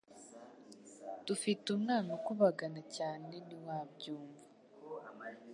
dufite 1.25 1.65
umwana 1.75 2.09
ukubagana 2.17 2.81
cyane 2.95 3.33
ntiwabyumva 3.45 4.43